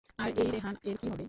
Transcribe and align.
আর 0.19 0.29
এই 0.37 0.49
রেহান 0.51 0.75
এর 0.83 0.95
কি 1.01 1.07
হবে? 1.07 1.19